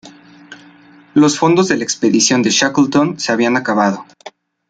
[1.13, 4.03] Los fondos de la expedición de Shackleton se habían acabado.